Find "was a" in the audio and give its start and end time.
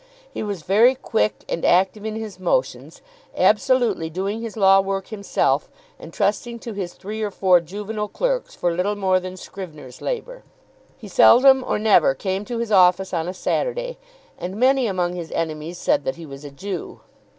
16.25-16.49